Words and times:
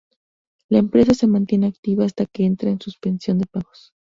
La 0.67 0.79
empresa 0.79 1.13
se 1.13 1.27
mantiene 1.27 1.67
activa 1.67 2.05
hasta 2.05 2.25
que 2.25 2.43
entra 2.43 2.71
en 2.71 2.81
suspensión 2.81 3.37
de 3.37 3.45
pagos. 3.45 3.93